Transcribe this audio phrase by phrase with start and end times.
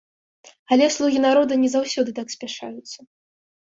[0.75, 2.99] Але слугі народа не заўсёды так спяшаюцца.